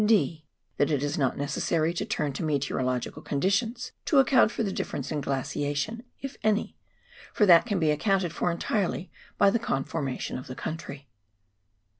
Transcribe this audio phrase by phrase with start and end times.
[0.03, 0.47] [d)
[0.77, 5.11] That it is not necessary to turn to meteorological conditions to account for the difference
[5.11, 6.75] in glaciation, if any,
[7.31, 11.07] for that can be accounted for entirely by the conformation of the country.